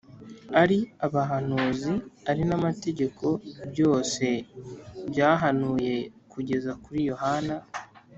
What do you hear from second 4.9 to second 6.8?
byahanuye kugeza